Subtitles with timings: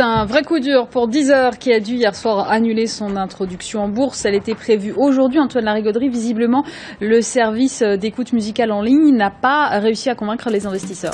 [0.00, 3.82] C'est un vrai coup dur pour Deezer qui a dû hier soir annuler son introduction
[3.82, 4.24] en bourse.
[4.24, 5.38] Elle était prévue aujourd'hui.
[5.38, 6.64] Antoine Larigauderie, visiblement,
[7.02, 11.12] le service d'écoute musicale en ligne n'a pas réussi à convaincre les investisseurs.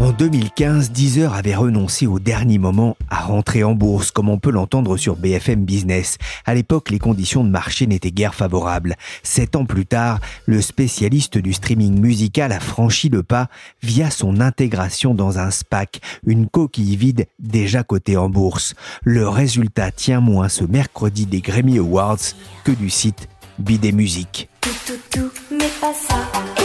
[0.00, 4.50] En 2015, Deezer avait renoncé au dernier moment à rentrer en bourse, comme on peut
[4.50, 6.16] l'entendre sur BFM Business.
[6.46, 8.96] À l'époque, les conditions de marché n'étaient guère favorables.
[9.22, 13.48] Sept ans plus tard, le spécialiste du streaming musical a franchi le pas
[13.82, 18.72] via son intégration dans un SPAC, une coquille vide déjà cotée en bourse.
[19.04, 24.48] Le résultat tient moins ce mercredi des Grammy Awards que du site Bidet Musique.
[24.62, 26.59] Tout, tout, tout, mais pas ça.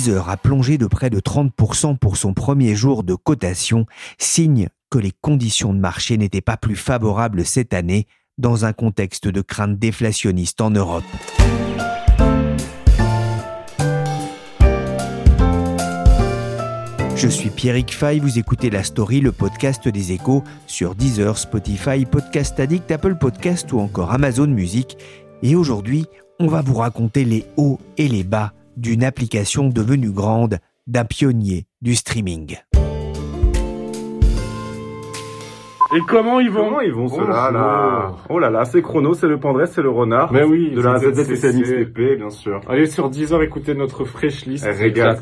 [0.00, 3.84] Deezer a plongé de près de 30% pour son premier jour de cotation,
[4.16, 8.06] signe que les conditions de marché n'étaient pas plus favorables cette année
[8.38, 11.04] dans un contexte de crainte déflationniste en Europe.
[17.14, 22.06] Je suis Pierrick Fay, vous écoutez La Story, le podcast des échos sur Deezer, Spotify,
[22.06, 24.96] Podcast Addict, Apple Podcast ou encore Amazon Music.
[25.42, 26.06] Et aujourd'hui,
[26.38, 31.66] on va vous raconter les hauts et les bas d'une application devenue grande, d'un pionnier
[31.82, 32.56] du streaming.
[35.94, 39.26] Et comment ils vont Comment ils vont ceux-là là Oh là là, c'est Chrono, c'est
[39.26, 40.32] le Pandresse, c'est le Renard.
[40.32, 42.60] Mais oui, de la c'est- ZZ et c'est- CNXTP, bien sûr.
[42.68, 44.64] Allez sur Deezer, écoutez notre fresh list.
[44.66, 45.18] Elle régale.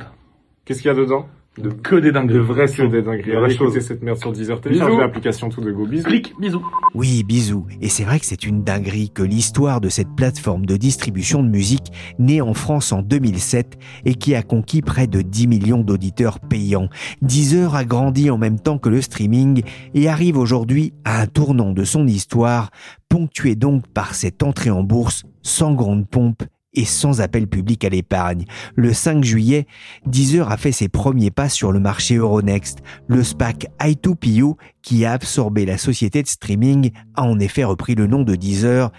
[0.66, 1.26] Qu'est-ce qu'il y a dedans?
[1.62, 2.34] De- Que des dingueries.
[2.38, 3.32] de vrais que des dingueries.
[3.32, 4.60] Vraies Allez écouter cette merde sur Deezer.
[4.60, 5.86] Téléchargez l'application tout de go.
[5.86, 6.04] Bisous.
[6.04, 6.64] Clic, bisous.
[6.94, 7.66] Oui, bisous.
[7.80, 11.48] Et c'est vrai que c'est une dinguerie que l'histoire de cette plateforme de distribution de
[11.48, 16.40] musique née en France en 2007 et qui a conquis près de 10 millions d'auditeurs
[16.40, 16.88] payants.
[17.22, 19.62] Deezer a grandi en même temps que le streaming
[19.94, 22.70] et arrive aujourd'hui à un tournant de son histoire,
[23.08, 26.42] ponctué donc par cette entrée en bourse sans grande pompe
[26.78, 28.44] et sans appel public à l'épargne.
[28.76, 29.66] Le 5 juillet,
[30.06, 32.78] Deezer a fait ses premiers pas sur le marché Euronext.
[33.08, 38.06] Le SPAC i2PO, qui a absorbé la société de streaming, a en effet repris le
[38.06, 38.92] nom de Deezer,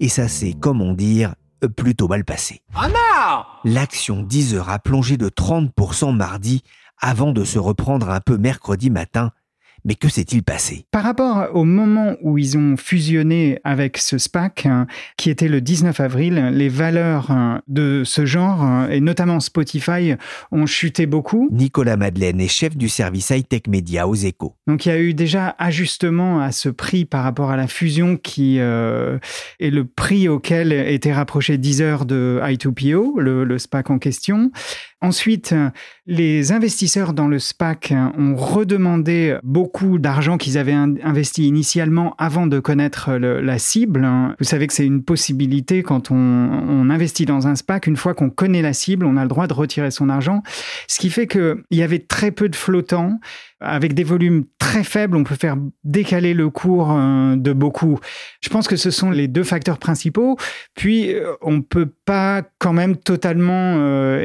[0.00, 1.34] et ça s'est, comment dire,
[1.76, 2.62] plutôt mal passé.
[3.64, 6.62] L'action Deezer a plongé de 30% mardi
[7.02, 9.30] avant de se reprendre un peu mercredi matin.
[9.86, 10.84] Mais que s'est-il passé?
[10.90, 15.60] Par rapport au moment où ils ont fusionné avec ce SPAC, hein, qui était le
[15.60, 20.14] 19 avril, les valeurs hein, de ce genre, hein, et notamment Spotify,
[20.50, 21.48] ont chuté beaucoup.
[21.52, 24.56] Nicolas Madeleine est chef du service high-tech média aux échos.
[24.66, 28.16] Donc il y a eu déjà ajustement à ce prix par rapport à la fusion
[28.16, 29.18] qui euh,
[29.60, 34.50] est le prix auquel était rapproché Deezer de I2PO, le, le SPAC en question.
[35.02, 35.68] Ensuite, euh,
[36.06, 42.14] les investisseurs dans le SPAC euh, ont redemandé beaucoup d'argent qu'ils avaient in- investi initialement
[42.18, 44.04] avant de connaître la cible.
[44.04, 44.34] hein.
[44.38, 47.86] Vous savez que c'est une possibilité quand on, on investit dans un SPAC.
[47.86, 50.42] Une fois qu'on connaît la cible, on a le droit de retirer son argent.
[50.88, 53.18] Ce qui fait qu'il y avait très peu de flottants.
[53.58, 57.98] Avec des volumes très faibles, on peut faire décaler le cours euh, de beaucoup.
[58.42, 60.36] Je pense que ce sont les deux facteurs principaux.
[60.74, 64.20] Puis, on peut pas quand même totalement euh,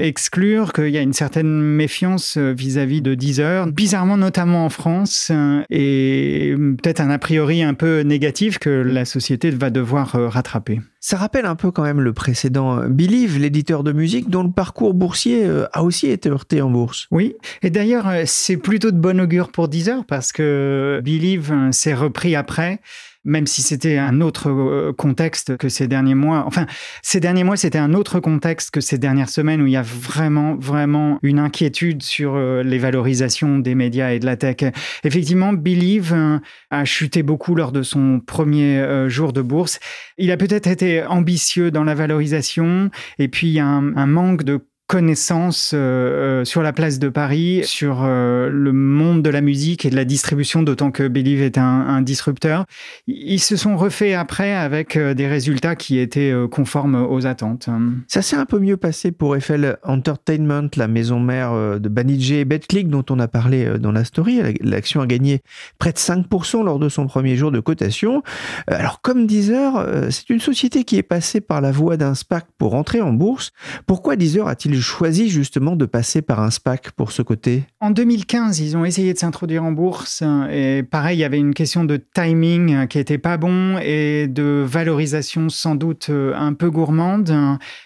[0.65, 5.63] qu'il y a une certaine méfiance euh, vis-à-vis de Deezer, bizarrement notamment en France, euh,
[5.69, 10.79] et peut-être un a priori un peu négatif que la société va devoir euh, rattraper.
[10.99, 14.93] Ça rappelle un peu quand même le précédent Believe, l'éditeur de musique dont le parcours
[14.93, 17.07] boursier a aussi été heurté en bourse.
[17.09, 22.35] Oui, et d'ailleurs, c'est plutôt de bon augure pour Deezer parce que Believe s'est repris
[22.35, 22.81] après.
[23.23, 26.43] Même si c'était un autre euh, contexte que ces derniers mois.
[26.47, 26.65] Enfin,
[27.03, 29.83] ces derniers mois, c'était un autre contexte que ces dernières semaines où il y a
[29.83, 34.57] vraiment, vraiment une inquiétude sur euh, les valorisations des médias et de la tech.
[35.03, 36.39] Effectivement, Believe euh,
[36.71, 39.79] a chuté beaucoup lors de son premier jour de bourse.
[40.17, 42.89] Il a peut-être été ambitieux dans la valorisation
[43.19, 44.59] et puis il y a un, un manque de
[44.91, 49.85] connaissances euh, euh, sur la place de Paris, sur euh, le monde de la musique
[49.85, 52.65] et de la distribution, d'autant que Believe est un, disrupteur.
[53.07, 57.69] Ils se sont refaits après avec des résultats qui étaient conformes aux attentes.
[58.07, 62.45] Ça s'est un peu mieux passé pour Eiffel Entertainment, la maison mère de Banijé et
[62.45, 64.41] BetClick dont on a parlé dans la story.
[64.61, 65.41] L'action a gagné
[65.77, 68.23] près de 5% lors de son premier jour de cotation.
[68.67, 72.73] Alors comme Deezer, c'est une société qui est passée par la voie d'un SPAC pour
[72.73, 73.51] entrer en bourse.
[73.85, 77.63] Pourquoi Deezer a-t-il choisi justement de passer par un SPAC pour ce côté?
[77.79, 81.53] En 2015, ils ont essayé de s'introduire en bourse et pareil, il y avait une
[81.53, 87.31] question de timing qui était pas bon et de valorisation sans doute un peu gourmande.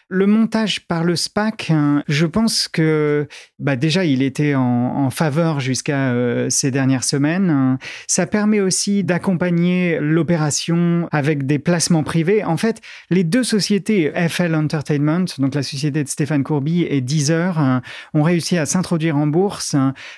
[0.07, 1.71] Le montage par le SPAC,
[2.07, 7.79] je pense que bah déjà il était en, faveur jusqu'à euh, ces dernières semaines.
[8.05, 12.43] Ça permet aussi d'accompagner l'opération avec des placements privés.
[12.43, 17.59] En fait, les deux sociétés FL Entertainment, donc la société de Stéphane Courby et Deezer
[17.59, 17.79] euh,
[18.13, 19.75] ont réussi à s'introduire en bourse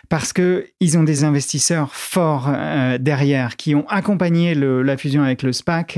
[0.10, 5.44] parce que ils ont des investisseurs forts euh, derrière qui ont accompagné la fusion avec
[5.44, 5.98] le SPAC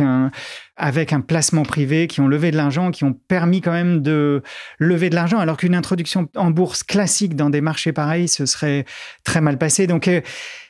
[0.80, 4.42] avec un placement privé, qui ont levé de l'argent, qui ont permis quand même de
[4.80, 8.86] lever de l'argent, alors qu'une introduction en bourse classique dans des marchés pareils, ce serait
[9.24, 9.86] très mal passé.
[9.86, 10.10] Donc,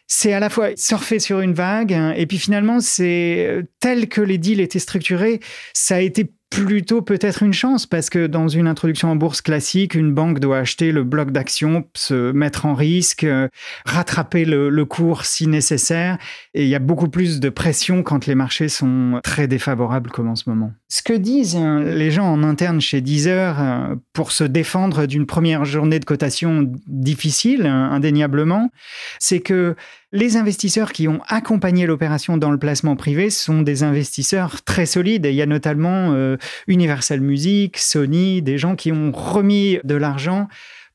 [0.08, 4.22] c'est à la fois surfer sur une vague, hein, et puis finalement, c'est tel que
[4.22, 5.40] les deals étaient structurés,
[5.74, 9.96] ça a été plutôt peut-être une chance parce que dans une introduction en bourse classique,
[9.96, 13.48] une banque doit acheter le bloc d'action, se mettre en risque, euh,
[13.86, 16.18] rattraper le, le, cours si nécessaire.
[16.54, 20.28] Et il y a beaucoup plus de pression quand les marchés sont très défavorables comme
[20.28, 20.74] en ce moment.
[20.92, 25.28] Ce que disent hein, les gens en interne chez Deezer euh, pour se défendre d'une
[25.28, 28.72] première journée de cotation difficile, hein, indéniablement,
[29.20, 29.76] c'est que
[30.12, 35.28] les investisseurs qui ont accompagné l'opération dans le placement privé sont des investisseurs très solides.
[35.28, 36.38] Il y a notamment euh,
[36.68, 40.48] Universal Music, Sony, des gens qui ont remis de l'argent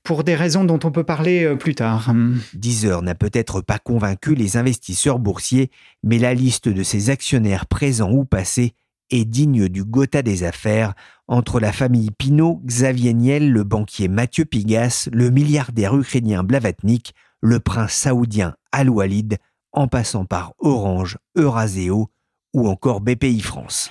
[0.02, 2.12] pour des raisons dont on peut parler euh, plus tard.
[2.52, 5.70] Deezer n'a peut-être pas convaincu les investisseurs boursiers,
[6.02, 8.74] mais la liste de ses actionnaires présents ou passés
[9.10, 10.94] est digne du Gotha des affaires
[11.28, 17.60] entre la famille Pinault, Xavier Niel, le banquier Mathieu Pigas, le milliardaire ukrainien Blavatnik, le
[17.60, 19.38] prince saoudien Al-Walid,
[19.72, 22.10] en passant par Orange, Euraseo
[22.54, 23.90] ou encore BPI France.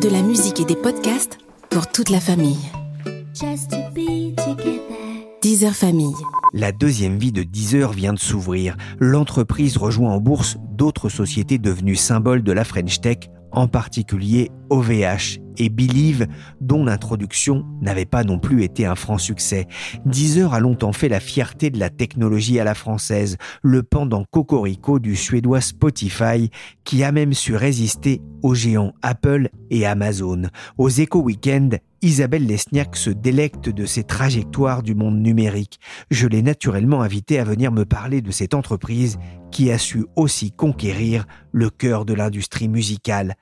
[0.00, 1.38] De la musique et des podcasts
[1.68, 2.70] pour toute la famille.
[5.44, 6.14] Deezer Famille.
[6.54, 8.78] La deuxième vie de Deezer vient de s'ouvrir.
[8.98, 15.43] L'entreprise rejoint en bourse d'autres sociétés devenues symboles de la French Tech, en particulier OVH
[15.58, 16.26] et Believe,
[16.60, 19.66] dont l'introduction n'avait pas non plus été un franc succès.
[20.06, 24.98] Deezer a longtemps fait la fierté de la technologie à la française, le pendant cocorico
[24.98, 26.50] du suédois Spotify,
[26.84, 30.42] qui a même su résister aux géants Apple et Amazon.
[30.76, 35.80] Aux Eco Weekend, Isabelle Lesniak se délecte de ses trajectoires du monde numérique.
[36.10, 39.18] Je l'ai naturellement invité à venir me parler de cette entreprise
[39.50, 43.36] qui a su aussi conquérir le cœur de l'industrie musicale.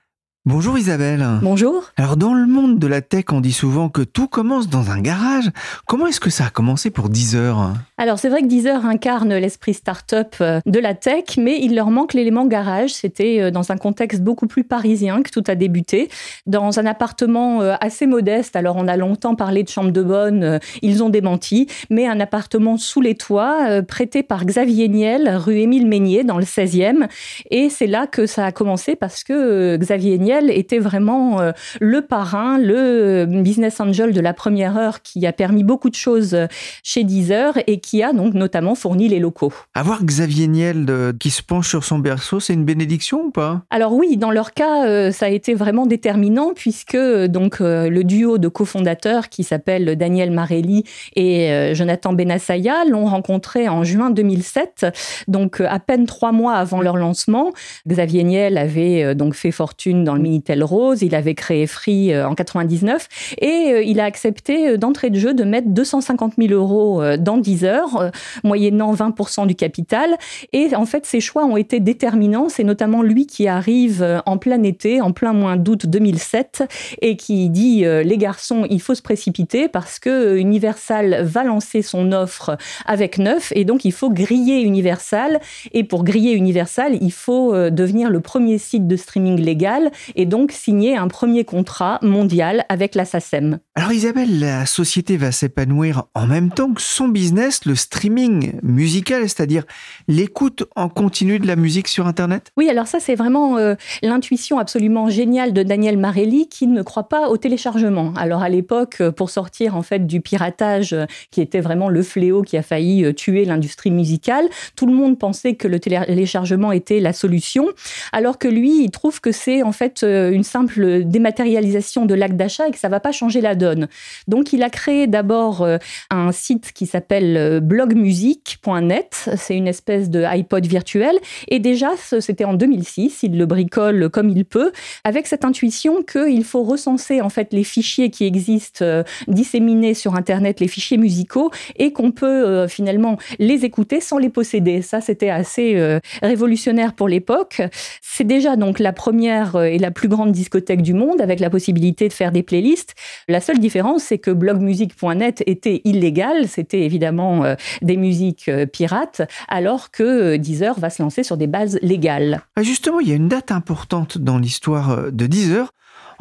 [0.44, 1.24] Bonjour Isabelle.
[1.40, 1.84] Bonjour.
[1.96, 5.00] Alors dans le monde de la tech, on dit souvent que tout commence dans un
[5.00, 5.48] garage.
[5.86, 9.74] Comment est-ce que ça a commencé pour Deezer Alors c'est vrai que Deezer incarne l'esprit
[9.74, 12.92] start-up euh, de la tech, mais il leur manque l'élément garage.
[12.92, 16.08] C'était euh, dans un contexte beaucoup plus parisien que tout a débuté,
[16.44, 18.56] dans un appartement euh, assez modeste.
[18.56, 22.76] Alors on a longtemps parlé de chambre de bonne, ils ont démenti, mais un appartement
[22.76, 27.06] sous les toits prêté par Xavier Niel, rue Émile Meignier dans le 16e.
[27.52, 31.40] Et c'est là que ça a commencé parce que Xavier Niel était vraiment
[31.80, 36.36] le parrain, le business angel de la première heure qui a permis beaucoup de choses
[36.82, 39.52] chez Deezer et qui a donc notamment fourni les locaux.
[39.74, 43.62] Avoir Xavier Niel euh, qui se penche sur son berceau, c'est une bénédiction ou pas?
[43.70, 48.48] Alors oui, dans leur cas, ça a été vraiment déterminant puisque donc le duo de
[48.48, 50.84] cofondateurs qui s'appelle Daniel Marelli
[51.16, 54.86] et Jonathan Benassaya l'ont rencontré en juin 2007,
[55.28, 57.52] donc à peine trois mois avant leur lancement.
[57.88, 62.28] Xavier Niel avait donc fait fortune dans le Minitel Rose, il avait créé Free euh,
[62.28, 63.08] en 99
[63.40, 67.38] et euh, il a accepté euh, d'entrée de jeu de mettre 250 000 euros dans
[67.38, 68.10] Deezer Deezer, euh,
[68.44, 70.16] moyennant 20% du capital.
[70.52, 72.48] Et en fait, ces choix ont été déterminants.
[72.48, 76.64] C'est notamment lui qui arrive euh, en plein été, en plein mois d'août 2007,
[77.00, 82.12] et qui dit les garçons, il faut se précipiter parce que Universal va lancer son
[82.12, 85.40] offre avec neuf, et donc il faut griller Universal.
[85.72, 90.52] Et pour griller Universal, il faut devenir le premier site de streaming légal et donc
[90.52, 93.58] signer un premier contrat mondial avec la SACEM.
[93.74, 99.22] Alors Isabelle, la société va s'épanouir en même temps que son business, le streaming musical,
[99.22, 99.64] c'est-à-dire
[100.08, 102.52] l'écoute en continu de la musique sur Internet?
[102.56, 107.08] Oui, alors ça c'est vraiment euh, l'intuition absolument géniale de Daniel Marelli qui ne croit
[107.08, 108.12] pas au téléchargement.
[108.16, 112.02] Alors à l'époque, euh, pour sortir en fait du piratage euh, qui était vraiment le
[112.02, 117.00] fléau qui a failli tuer l'industrie musicale, tout le monde pensait que le téléchargement était
[117.00, 117.68] la solution,
[118.12, 122.68] alors que lui, il trouve que c'est en fait une simple dématérialisation de l'acte d'achat
[122.68, 123.88] et que ça va pas changer la donne.
[124.28, 125.66] Donc il a créé d'abord
[126.10, 131.18] un site qui s'appelle euh, blogmusic.net, c'est une espèce de iPod virtuel
[131.48, 131.90] et déjà
[132.20, 134.72] c'était en 2006, il le bricole comme il peut
[135.04, 140.14] avec cette intuition qu'il faut recenser en fait les fichiers qui existent euh, disséminés sur
[140.14, 144.82] internet, les fichiers musicaux et qu'on peut finalement les écouter sans les posséder.
[144.82, 147.62] Ça c'était assez révolutionnaire pour l'époque.
[148.00, 152.08] C'est déjà donc la première et la plus grande discothèque du monde avec la possibilité
[152.08, 152.94] de faire des playlists.
[153.28, 159.22] La seule différence, c'est que blogmusic.net était illégal, c'était évidemment euh, des musiques euh, pirates,
[159.48, 162.42] alors que euh, Deezer va se lancer sur des bases légales.
[162.56, 165.72] Ah, justement, il y a une date importante dans l'histoire de Deezer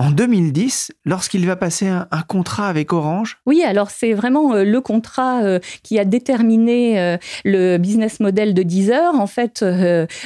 [0.01, 4.81] en 2010 lorsqu'il va passer un, contrat avec Orange Oui, alors c'est vraiment euh, le
[4.81, 9.13] contrat euh, qui a déterminé euh, le business model de Deezer.
[9.13, 9.63] En fait,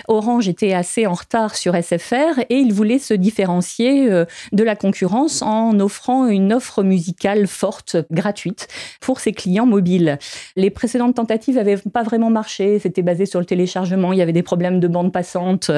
[0.07, 5.41] Orange était assez en retard sur SFR et il voulait se différencier de la concurrence
[5.41, 8.67] en offrant une offre musicale forte, gratuite,
[9.01, 10.19] pour ses clients mobiles.
[10.55, 14.33] Les précédentes tentatives n'avaient pas vraiment marché, c'était basé sur le téléchargement, il y avait
[14.33, 15.71] des problèmes de bande passante.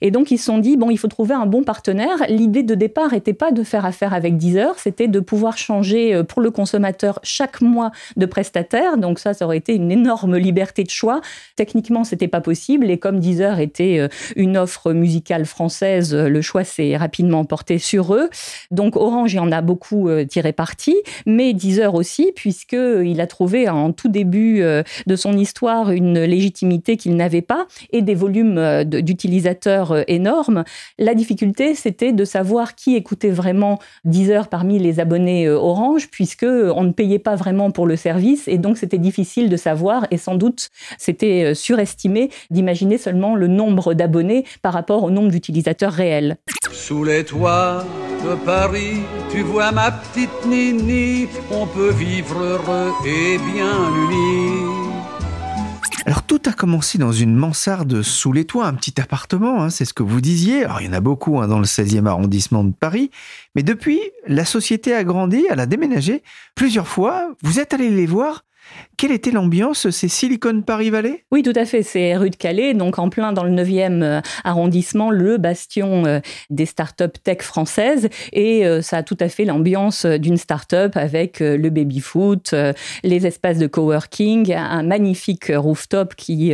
[0.00, 2.24] Et donc ils se sont dit, bon, il faut trouver un bon partenaire.
[2.28, 6.40] L'idée de départ était de faire affaire avec Deezer, c'était de pouvoir changer euh, pour
[6.40, 8.96] le consommateur chaque mois de prestataire.
[8.98, 11.20] Donc ça, ça aurait été une énorme liberté de choix.
[11.56, 12.90] Techniquement, c'était pas possible.
[12.90, 17.78] Et comme Deezer était euh, une offre musicale française, euh, le choix s'est rapidement porté
[17.78, 18.30] sur eux.
[18.70, 20.94] Donc Orange y en a beaucoup tiré parti,
[21.26, 27.16] mais Deezer aussi, puisqu'il a trouvé en tout début de son histoire une légitimité qu'il
[27.16, 30.64] n'avait pas et des volumes d'utilisateurs énormes.
[30.98, 36.08] La difficulté, c'était de savoir qui écoutait vraiment 10 heures parmi les abonnés euh, Orange,
[36.10, 39.56] puisque euh, on ne payait pas vraiment pour le service, et donc c'était difficile de
[39.56, 45.10] savoir, et sans doute c'était euh, surestimé d'imaginer seulement le nombre d'abonnés par rapport au
[45.10, 46.36] nombre d'utilisateurs réels.
[46.70, 47.84] Sous les toits
[48.24, 53.76] de Paris, tu vois ma petite Nini, on peut vivre heureux et bien
[54.08, 54.81] unis.
[56.04, 59.84] Alors tout a commencé dans une mansarde sous les toits, un petit appartement, hein, c'est
[59.84, 60.64] ce que vous disiez.
[60.64, 63.10] Alors il y en a beaucoup hein, dans le 16e arrondissement de Paris,
[63.54, 66.24] mais depuis, la société a grandi, elle a déménagé
[66.56, 67.30] plusieurs fois.
[67.42, 68.44] Vous êtes allé les voir
[69.02, 71.24] quelle était l'ambiance C'est Silicon Paris Valley?
[71.32, 71.82] Oui, tout à fait.
[71.82, 76.20] C'est rue de Calais, donc en plein dans le 9e euh, arrondissement, le bastion euh,
[76.50, 78.08] des startups tech françaises.
[78.32, 82.54] Et euh, ça a tout à fait l'ambiance d'une startup avec le baby-foot,
[83.02, 86.52] les espaces de coworking, un magnifique rooftop qui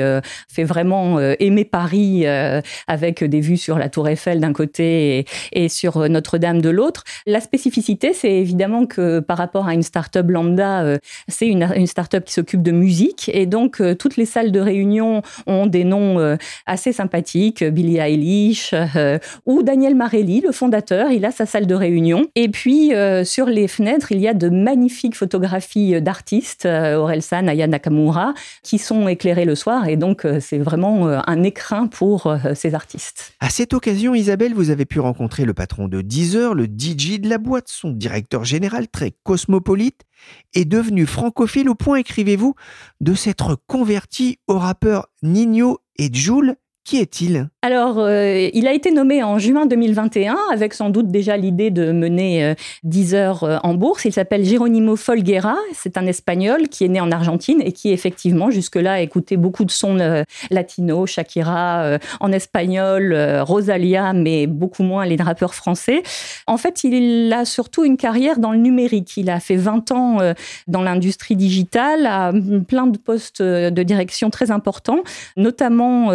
[0.50, 2.26] fait vraiment aimer Paris
[2.86, 7.04] avec des vues sur la Tour Eiffel d'un côté et, sur Notre-Dame de l'autre.
[7.26, 10.98] La spécificité, c'est évidemment que par rapport à une startup lambda,
[11.28, 13.30] c'est une, une startup qui s'occupe de musique.
[13.32, 16.36] Et donc, euh, toutes les salles de réunion ont des noms euh,
[16.66, 17.64] assez sympathiques.
[17.64, 22.26] Billie Eilish euh, ou Daniel Marelli, le fondateur, il a sa salle de réunion.
[22.34, 22.92] Et puis,
[23.24, 29.08] sur les fenêtres, il y a de magnifiques photographies d'artistes, Orelsan, Aya Nakamura, qui sont
[29.08, 29.88] éclairées le soir.
[29.88, 33.32] Et donc, c'est vraiment un écrin pour ces artistes.
[33.40, 37.28] À cette occasion, Isabelle, vous avez pu rencontrer le patron de Deezer, le DJ de
[37.28, 40.02] la boîte, son directeur général très cosmopolite,
[40.54, 42.54] est devenu francophile au point, écrivez-vous,
[43.00, 46.56] de s'être converti au rappeur Nino et Joule
[46.88, 51.36] qui est-il Alors, euh, il a été nommé en juin 2021, avec sans doute déjà
[51.36, 52.54] l'idée de mener
[52.84, 54.06] 10 euh, heures euh, en bourse.
[54.06, 55.54] Il s'appelle Geronimo Folguera.
[55.74, 59.66] C'est un Espagnol qui est né en Argentine et qui, effectivement, jusque-là, a écouté beaucoup
[59.66, 59.98] de sons
[60.50, 66.02] latino, Shakira en espagnol, Rosalia, mais beaucoup moins les rappeurs français.
[66.46, 69.16] En fait, il a surtout une carrière dans le numérique.
[69.18, 70.18] Il a fait 20 ans
[70.68, 72.32] dans l'industrie digitale, à
[72.66, 75.02] plein de postes de direction très importants,
[75.36, 76.10] notamment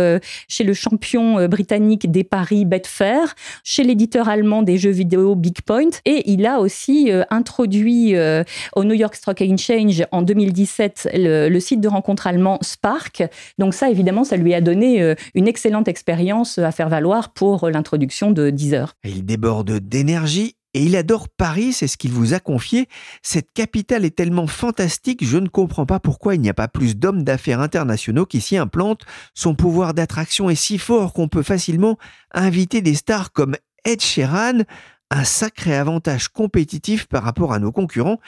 [0.47, 5.61] chez le champion euh, britannique des paris Betfair, chez l'éditeur allemand des jeux vidéo Big
[5.61, 8.43] Point, et il a aussi euh, introduit euh,
[8.75, 13.23] au New York Stock Exchange en 2017 le, le site de rencontre allemand Spark.
[13.57, 18.31] Donc ça, évidemment, ça lui a donné une excellente expérience à faire valoir pour l'introduction
[18.31, 18.95] de Deezer.
[19.03, 22.87] Il déborde d'énergie et il adore Paris, c'est ce qu'il vous a confié.
[23.21, 26.97] Cette capitale est tellement fantastique, je ne comprends pas pourquoi il n'y a pas plus
[26.97, 29.05] d'hommes d'affaires internationaux qui s'y implantent.
[29.35, 31.97] Son pouvoir d'attraction est si fort qu'on peut facilement
[32.33, 34.63] inviter des stars comme Ed Sheeran,
[35.11, 38.19] un sacré avantage compétitif par rapport à nos concurrents.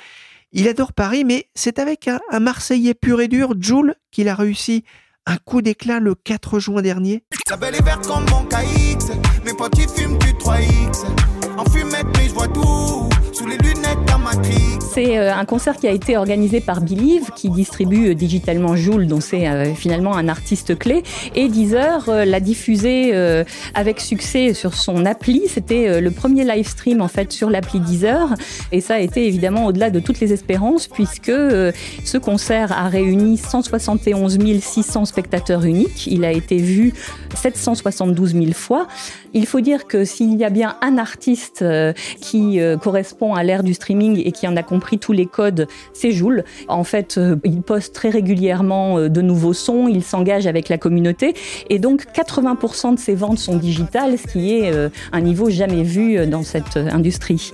[0.51, 4.85] Il adore Paris, mais c'est avec un, Marseillais pur et dur, Jules, qu'il a réussi
[5.25, 7.23] un coup d'éclat le 4 juin dernier.
[7.49, 9.11] La belle est verte comme mon KX.
[9.45, 11.05] Mes potes ils fument du 3X.
[11.57, 13.09] En fumette, mais je vois tout.
[13.31, 14.79] Sous les lunettes d'un Matrix.
[14.93, 19.07] C'est euh, un concert qui a été organisé par Believe, qui distribue euh, digitalement Joule,
[19.07, 21.03] dont c'est euh, finalement un artiste clé.
[21.35, 23.13] Et Deezer l'a diffusé
[23.73, 25.43] avec succès sur son appli.
[25.47, 28.33] C'était le premier live stream en fait sur l'appli Deezer.
[28.71, 33.37] Et ça a été évidemment au-delà de toutes les espérances, puisque ce concert a réuni
[33.37, 36.07] 171 600 spectateurs uniques.
[36.07, 36.93] Il a été vu
[37.35, 38.87] 772 000 fois.
[39.33, 43.43] Il faut dire que s'il y a bien un artiste euh, qui euh, correspond à
[43.43, 46.43] l'ère du streaming et qui en a compris tous les codes, c'est Joule.
[46.67, 51.33] En fait, euh, il poste très régulièrement de nouveaux sons, il s'engage avec la communauté
[51.69, 54.71] et donc 80% de ses ventes sont digitales, ce qui est
[55.11, 57.51] un niveau jamais vu dans cette industrie.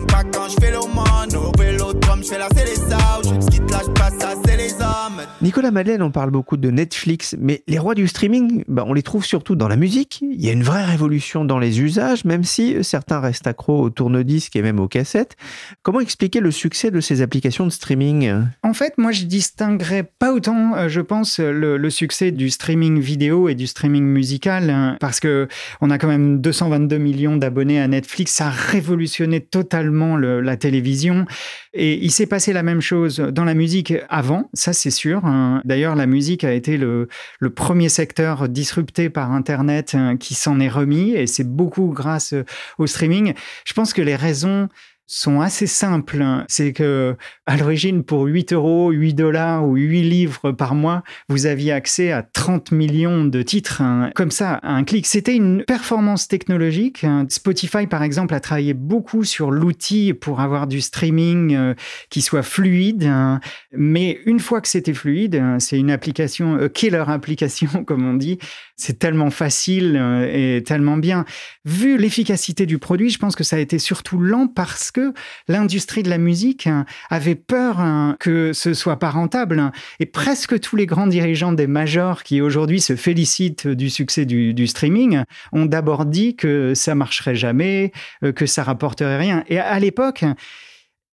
[5.41, 9.01] Nicolas Madeleine, on parle beaucoup de Netflix, mais les rois du streaming, bah, on les
[9.03, 10.19] trouve surtout dans la musique.
[10.21, 13.89] Il y a une vraie révolution dans les usages, même si certains restent accros au
[13.89, 15.35] tourne-disque et même aux cassettes.
[15.83, 18.33] Comment expliquer le succès de ces applications de streaming?
[18.63, 23.49] En fait, moi, je distinguerais pas autant, euh, je pense, le, succès du streaming vidéo
[23.49, 25.47] et du streaming musical, hein, parce que
[25.81, 28.31] on a quand même 222 millions d'abonnés à Netflix.
[28.33, 31.25] Ça a révolutionné totalement le- la télévision.
[31.73, 35.25] Et il s'est passé la même chose dans la musique avant, ça c'est sûr.
[35.25, 35.61] hein.
[35.65, 37.07] D'ailleurs, la musique a été le,
[37.41, 42.33] le premier secteur disrupté par Internet hein, qui s'en est remis, et c'est beaucoup grâce
[42.33, 42.45] euh,
[42.77, 43.33] au streaming.
[43.65, 44.69] Je pense que les raisons
[45.07, 46.23] sont assez simples.
[46.47, 47.15] C'est que,
[47.45, 52.11] à l'origine, pour 8 euros, 8 dollars ou 8 livres par mois, vous aviez accès
[52.11, 55.05] à 30 millions de titres, hein, comme ça, un clic.
[55.05, 57.03] C'était une performance technologique.
[57.03, 57.25] hein.
[57.29, 61.73] Spotify, par exemple, a travaillé beaucoup sur l'outil pour avoir du streaming euh,
[62.09, 63.03] qui soit fluide.
[63.03, 63.39] hein.
[63.73, 68.13] Mais une fois que c'était fluide, hein, c'est une application, euh, killer application, comme on
[68.13, 68.37] dit.
[68.77, 71.25] C'est tellement facile euh, et tellement bien.
[71.65, 75.13] Vu l'efficacité du produit, je pense que ça a été surtout lent parce que
[75.47, 79.59] l'industrie de la musique hein, avait peur hein, que ce soit pas rentable.
[79.59, 79.71] hein.
[79.99, 84.53] Et presque tous les grands dirigeants des majors qui aujourd'hui se félicitent du succès du,
[84.53, 87.91] du streaming ont d'abord dit que ça marcherait jamais,
[88.23, 89.43] euh, que ça rapporterait rien.
[89.47, 90.25] Et à l'époque,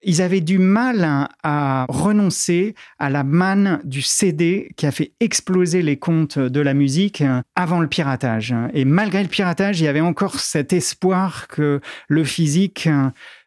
[0.02, 5.82] ils avaient du mal à renoncer à la manne du CD qui a fait exploser
[5.82, 7.24] les comptes de la musique
[7.56, 8.54] avant le piratage.
[8.74, 12.88] Et malgré le piratage, il y avait encore cet espoir que le physique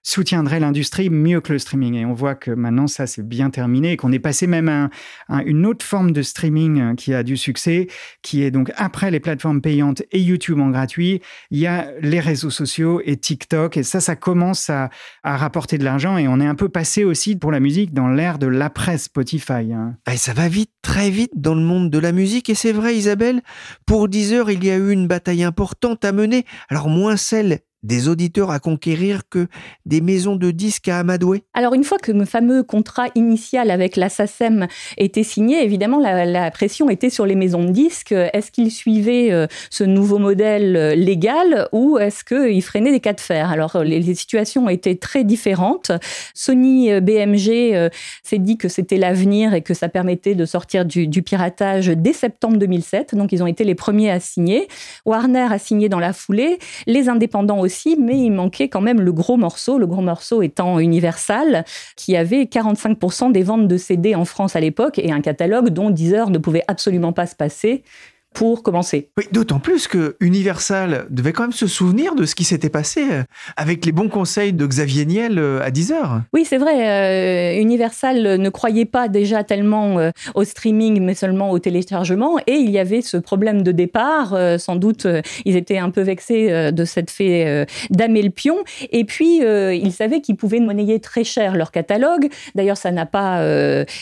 [0.04, 1.96] soutiendrait l'industrie mieux que le streaming.
[1.96, 4.84] Et on voit que maintenant, ça, c'est bien terminé et qu'on est passé même à,
[4.84, 4.90] un-
[5.30, 7.88] à une autre forme de streaming hein, qui a du succès,
[8.22, 12.20] qui est donc après les plateformes payantes et YouTube en gratuit, il y a les
[12.20, 13.78] réseaux sociaux et TikTok.
[13.78, 14.90] Et ça, ça commence à,
[15.24, 16.18] à rapporter de l'argent.
[16.18, 19.74] Et on est un peu passé aussi pour la musique dans l'ère de l'après Spotify.
[19.74, 19.96] hein.
[20.06, 22.50] Ah, et ça va vite, très vite dans le monde de la musique.
[22.50, 23.42] Et c'est vrai, Isabelle,
[23.86, 26.46] pour Deezer, il y a eu une bataille importante à mener.
[26.70, 29.48] Alors, moins celle des auditeurs à conquérir que
[29.86, 31.44] des maisons de disques à amadouer.
[31.54, 34.68] Alors une fois que le fameux contrat initial avec la SACEM
[34.98, 38.12] était signé, évidemment la, pression était sur les maisons de disques.
[38.12, 43.14] Est-ce qu'ils suivaient euh, ce nouveau modèle euh, légal ou est-ce qu'ils freinaient des cas
[43.14, 43.52] de fer?
[43.52, 45.92] Alors euh, les, situations étaient très différentes.
[46.34, 47.90] Sony BMG
[48.24, 52.58] s'est dit que c'était l'avenir et que ça permettait de sortir du piratage dès septembre
[52.58, 53.16] 2007.
[53.16, 54.68] Donc ils ont été les premiers à signer.
[55.06, 59.12] Warner a signé dans la foulée, les indépendants aussi, mais il manquait quand même le
[59.12, 64.26] gros morceau, le gros morceau étant Universal, qui avait 45% des ventes de CD en
[64.26, 67.84] France à l'époque et un catalogue dont Deezer ne pouvait absolument pas se passer
[68.34, 69.10] pour commencer.
[69.18, 73.04] Oui, d'autant plus que Universal devait quand même se souvenir de ce qui s'était passé
[73.12, 73.24] euh,
[73.58, 76.22] avec les bons conseils de Xavier Niel euh, à 10h.
[76.34, 77.58] Oui, c'est vrai.
[77.58, 82.38] euh, Universal ne croyait pas déjà tellement euh, au streaming, mais seulement au téléchargement.
[82.48, 84.34] Et il y avait ce problème de départ.
[84.34, 85.06] euh, sans doute,
[85.46, 88.56] ils étaient un peu vexés de cette euh, damer le pion.
[88.92, 92.30] Et puis, ils savaient qu'ils pouvaient monnayer très cher leur catalogue.
[92.56, 93.44] D'ailleurs, ça n'a pas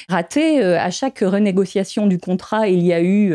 [0.08, 0.62] raté.
[0.64, 3.34] À chaque renégociation du contrat, il y a eu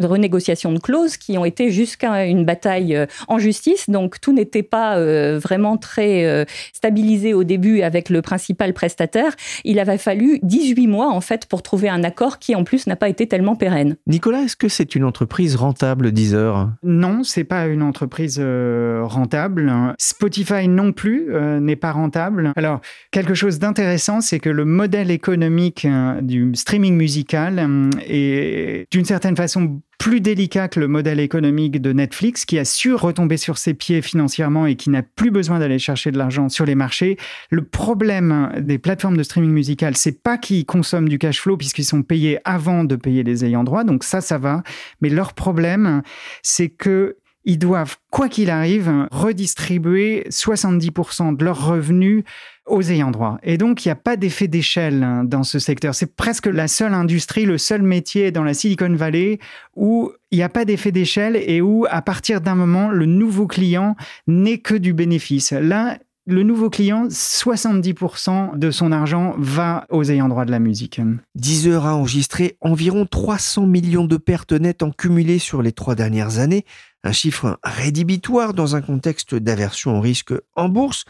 [0.00, 3.88] renégociation négociations de clauses qui ont été jusqu'à une bataille euh, en justice.
[3.88, 6.44] Donc tout n'était pas euh, vraiment très euh,
[6.74, 9.34] stabilisé au début avec le principal prestataire.
[9.64, 12.96] Il avait fallu 18 mois en fait pour trouver un accord qui en plus n'a
[12.96, 13.96] pas été tellement pérenne.
[14.06, 19.72] Nicolas, est-ce que c'est une entreprise rentable, Deezer Non, c'est pas une entreprise rentable.
[19.98, 22.52] Spotify non plus euh, n'est pas rentable.
[22.56, 25.86] Alors, quelque chose d'intéressant, c'est que le modèle économique
[26.22, 32.44] du streaming musical est d'une certaine façon plus délicat que le modèle économique de Netflix,
[32.44, 36.10] qui a su retomber sur ses pieds financièrement et qui n'a plus besoin d'aller chercher
[36.10, 37.16] de l'argent sur les marchés.
[37.50, 41.84] Le problème des plateformes de streaming musical, c'est pas qu'ils consomment du cash flow puisqu'ils
[41.84, 44.62] sont payés avant de payer les ayants droit, donc ça, ça va.
[45.00, 46.02] Mais leur problème,
[46.42, 52.24] c'est que ils doivent, quoi qu'il arrive, redistribuer 70% de leurs revenus
[52.66, 53.38] aux ayants droit.
[53.44, 55.94] Et donc, il n'y a pas d'effet d'échelle hein, dans ce secteur.
[55.94, 59.38] C'est presque la seule industrie, le seul métier dans la Silicon Valley
[59.76, 63.46] où il n'y a pas d'effet d'échelle et où, à partir d'un moment, le nouveau
[63.46, 63.94] client
[64.26, 65.52] n'est que du bénéfice.
[65.52, 71.00] Là, le nouveau client, 70% de son argent va aux ayants droit de la musique.
[71.36, 76.40] Deezer a enregistré environ 300 millions de pertes nettes en cumulé sur les trois dernières
[76.40, 76.64] années,
[77.04, 81.04] un chiffre rédhibitoire dans un contexte d'aversion au risque en bourse.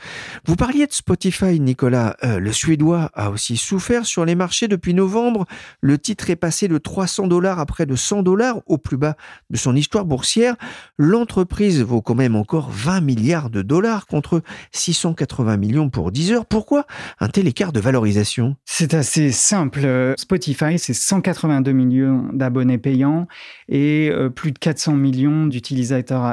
[0.44, 2.16] Vous parliez de Spotify, Nicolas.
[2.22, 5.46] Euh, le Suédois a aussi souffert sur les marchés depuis novembre.
[5.80, 9.16] Le titre est passé de 300 dollars à près de 100 dollars au plus bas
[9.48, 10.56] de son histoire boursière.
[10.98, 16.44] L'entreprise vaut quand même encore 20 milliards de dollars contre 680 millions pour Deezer.
[16.44, 16.86] Pourquoi
[17.20, 18.56] un tel écart de valorisation?
[18.64, 20.14] C'est assez simple.
[20.18, 23.26] Spotify, c'est 182 millions d'abonnés payants
[23.68, 25.75] et euh, plus de 400 millions d'utilisateurs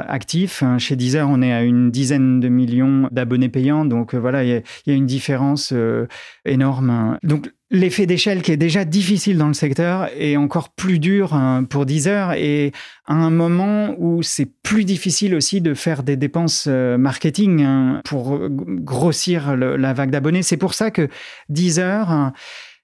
[0.08, 0.62] actifs.
[0.78, 3.84] Chez Deezer, on est à une dizaine de millions d'abonnés payants.
[3.84, 6.06] Donc euh, voilà, il y, a- une différence euh,
[6.44, 7.18] énorme.
[7.22, 11.64] Donc l'effet d'échelle qui est déjà difficile dans le secteur est encore plus dur hein,
[11.64, 12.72] pour Deezer et
[13.06, 18.00] à un moment où c'est plus difficile aussi de faire des dépenses euh, marketing hein,
[18.04, 20.42] pour grossir la vague d'abonnés.
[20.42, 21.08] C'est pour ça que
[21.48, 22.10] Deezer...
[22.10, 22.32] hein,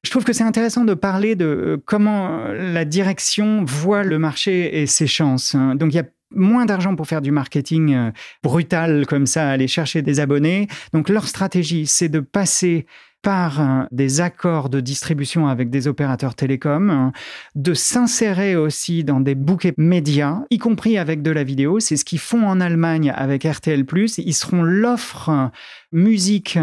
[0.03, 4.87] je trouve que c'est intéressant de parler de comment la direction voit le marché et
[4.87, 5.55] ses chances.
[5.55, 5.75] hein.
[5.75, 8.11] Donc il y a moins d'argent pour faire du marketing euh,
[8.43, 10.69] brutal comme ça, aller chercher des abonnés.
[10.93, 12.87] Donc leur stratégie, c'est de passer
[13.23, 17.13] par euh, des accords de distribution avec des opérateurs télécoms, hein,
[17.55, 21.81] de s'insérer aussi dans des bouquets médias, y compris avec de la vidéo.
[21.81, 23.85] C'est ce qu'ils font en Allemagne avec RTL+.
[24.19, 25.51] Ils seront l'offre
[25.93, 26.59] musique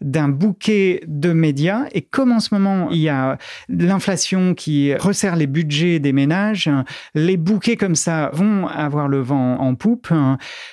[0.00, 1.84] d'un bouquet de médias.
[1.92, 6.70] Et comme en ce moment, il y a l'inflation qui resserre les budgets des ménages,
[7.14, 10.12] les bouquets comme ça vont avoir le vent en poupe.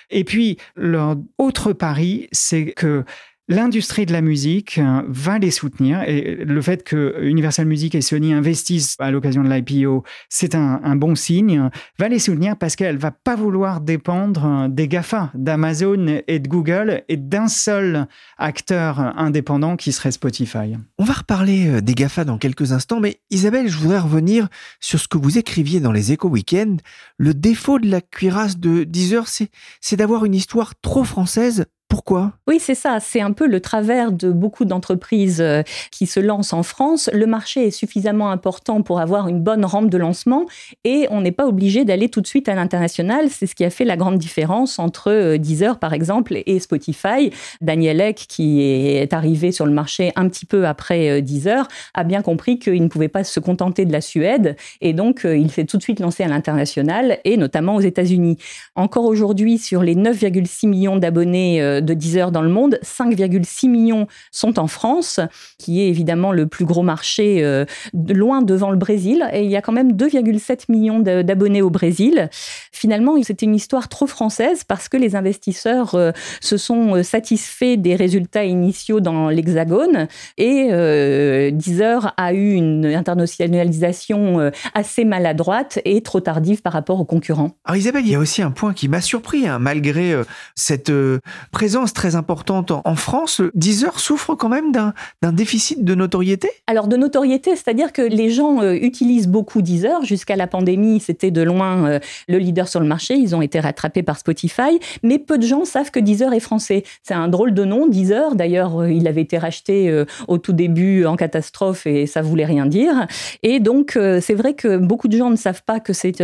[0.09, 3.03] Et puis, leur autre pari, c'est que
[3.51, 8.01] L'industrie de la musique euh, va les soutenir et le fait que Universal Music et
[8.01, 12.99] Sony investissent à l'occasion de l'IPO, c'est un, bon signe, va les soutenir parce qu'elle
[12.99, 18.05] va pas vouloir dépendre euh, des GAFA, d'Amazon et de Google et d'un seul
[18.37, 20.77] acteur indépendant qui serait Spotify.
[20.99, 24.47] On va reparler euh, des GAFA dans quelques instants, mais Isabelle, je voudrais revenir
[24.79, 26.81] sur ce que vous écriviez dans les Échos Weekend.
[27.17, 31.65] Le défaut de la cuirasse de Deezer, c'est d'avoir une histoire trop française.
[31.89, 32.33] Pourquoi?
[32.47, 32.99] Oui, c'est ça.
[32.99, 37.09] C'est un peu le travers de beaucoup d'entreprises euh, qui se lancent en France.
[37.13, 40.45] Le marché est suffisamment important pour avoir une bonne rampe de lancement
[40.83, 43.29] et on n'est pas obligé d'aller tout de suite à l'international.
[43.31, 47.31] C'est ce qui a fait la grande différence entre euh, Deezer, par exemple, et Spotify.
[47.59, 52.03] Daniel Ek, qui est arrivé sur le marché un petit peu après euh, Deezer, a
[52.03, 55.65] bien compris qu'il ne pouvait pas se contenter de la Suède et donc il s'est
[55.65, 58.37] tout de suite lancé à l'international et notamment aux États-Unis.
[58.75, 64.59] Encore aujourd'hui, sur les 9,6 millions d'abonnés de Deezer dans le monde, 5,6 millions sont
[64.59, 65.19] en France,
[65.57, 69.27] qui est évidemment le plus gros marché, euh, loin devant le Brésil.
[69.33, 72.29] Et il y a quand même 2,7 millions d'abonnés au Brésil.
[72.71, 76.11] Finalement, c'était une histoire trop française parce que les investisseurs euh,
[76.41, 82.85] se sont euh, satisfaits des résultats initiaux dans l'Hexagone et euh, Deezer a eu une
[82.85, 87.51] internationalisation assez maladroite et trop tardive par rapport aux concurrents.
[87.65, 90.15] Alors Isabelle, il y a aussi un point qui m'a surpris, hein, malgré
[90.55, 91.19] cette euh,
[91.69, 96.49] présence très importante en, France, Deezer souffre quand même d'un déficit de notoriété?
[96.65, 100.03] Alors de notoriété, c'est-à-dire que les gens euh, utilisent beaucoup Deezer.
[100.03, 103.13] Jusqu'à la pandémie, c'était de loin euh, le leader sur le marché.
[103.13, 106.81] Ils ont été rattrapés par Spotify, mais peu de gens savent que Deezer est français.
[107.03, 108.33] C'est un drôle de nom, Deezer.
[108.33, 112.65] D'ailleurs, euh, il avait été racheté au tout début en catastrophe et ça voulait rien
[112.65, 113.05] dire.
[113.43, 116.23] Et donc, c'est vrai que beaucoup de gens ne savent pas que c'est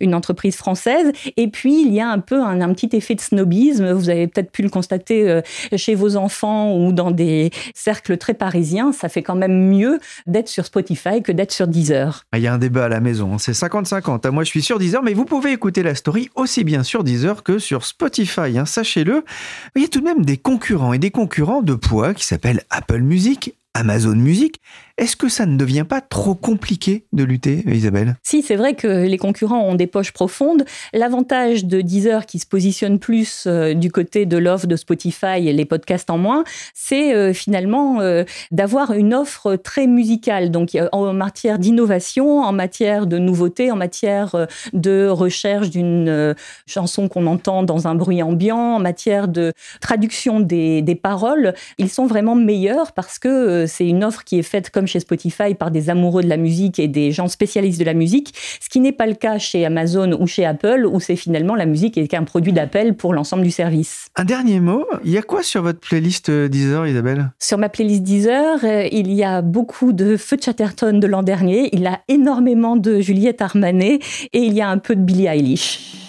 [0.00, 1.12] une entreprise française.
[1.36, 3.92] Et puis, il y a un peu un, un petit effet de snobisme.
[3.92, 5.42] Vous avez peut-être pu le constater euh,
[5.76, 10.48] chez vos enfants ou dans des cercles très parisiens, ça fait quand même mieux d'être
[10.48, 12.24] sur Spotify que d'être sur Deezer.
[12.32, 13.38] Ah, Il y a un débat à la maison, hein.
[13.38, 14.30] c'est 50-50.
[14.30, 17.42] Moi, je suis sur Deezer, mais vous pouvez écouter la story aussi bien sur Deezer
[17.42, 19.24] que sur Spotify, hein, sachez-le.
[19.74, 22.62] Il y a tout de même des concurrents et des concurrents de poids qui s'appellent
[22.70, 24.60] Apple Music, Amazon Music.
[24.98, 28.16] Est-ce que ça ne devient pas trop compliqué de lutter, Isabelle?
[28.22, 30.64] Si, c'est vrai que les concurrents ont des poches profondes.
[30.94, 35.52] L'avantage de Deezer, qui se positionne plus euh, du côté de l'offre de Spotify et
[35.52, 40.50] les podcasts en moins, c'est euh, finalement euh, d'avoir une offre très musicale.
[40.50, 46.34] Donc, en matière d'innovation, en matière de nouveauté, en matière de recherche d'une
[46.66, 51.90] chanson qu'on entend dans un bruit ambiant, en matière de traduction des, des paroles, ils
[51.90, 55.70] sont vraiment meilleurs parce que c'est une offre qui est faite comme chez Spotify par
[55.70, 58.92] des amoureux de la musique et des gens spécialistes de la musique, ce qui n'est
[58.92, 62.24] pas le cas chez Amazon ou chez Apple, où c'est finalement la musique est qu'un
[62.24, 64.08] produit d'appel pour l'ensemble du service.
[64.16, 67.30] Un dernier mot, il y a quoi sur votre playlist euh, Deezer, Isabelle?
[67.38, 71.68] Sur ma playlist Deezer, euh, il y a beaucoup de Feu Chatterton de l'an dernier,
[71.72, 74.00] il y a énormément de Juliette Armanet
[74.32, 76.05] et il y a un peu de Billie Eilish.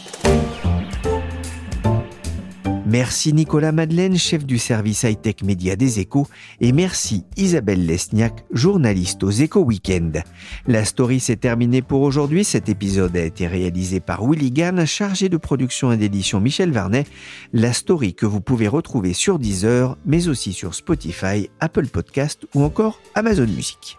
[2.88, 6.26] Merci Nicolas Madeleine, chef du service high-tech média des échos,
[6.62, 10.24] et merci Isabelle Lesniak, journaliste aux échos Weekend.
[10.68, 12.46] La story s'est terminée pour aujourd'hui.
[12.46, 17.04] Cet épisode a été réalisé par Willy Gann, chargé de production et d'édition Michel Varnet.
[17.52, 22.64] La story que vous pouvez retrouver sur Deezer, mais aussi sur Spotify, Apple Podcast ou
[22.64, 23.98] encore Amazon Music.